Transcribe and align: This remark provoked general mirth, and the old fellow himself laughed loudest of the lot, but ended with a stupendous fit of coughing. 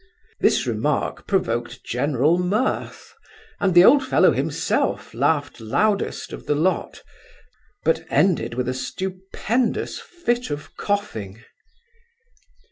This 0.39 0.65
remark 0.65 1.27
provoked 1.27 1.83
general 1.85 2.39
mirth, 2.39 3.13
and 3.59 3.75
the 3.75 3.83
old 3.85 4.03
fellow 4.03 4.31
himself 4.31 5.13
laughed 5.13 5.59
loudest 5.61 6.33
of 6.33 6.47
the 6.47 6.55
lot, 6.55 7.03
but 7.85 8.03
ended 8.09 8.55
with 8.55 8.67
a 8.67 8.73
stupendous 8.73 9.99
fit 9.99 10.49
of 10.49 10.75
coughing. 10.75 11.43